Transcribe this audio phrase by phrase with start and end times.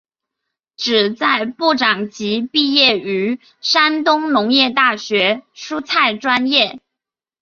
[0.77, 6.79] 旨在部长级毕业于山东农业大学蔬菜专业。